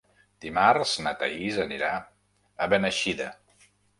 Dimarts 0.45 0.93
na 1.07 1.11
Thaís 1.19 1.59
anirà 1.65 1.91
a 2.65 2.71
Beneixida. 2.75 3.31